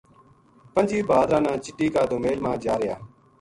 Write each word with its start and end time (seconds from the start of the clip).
پنجی 0.73 0.99
بھادرا 1.07 1.39
نا 1.45 1.53
چٹی 1.63 1.87
کا 1.93 2.01
دومیل 2.09 2.37
ما 2.43 2.51
جا 2.63 2.75
رہیا 2.79 2.95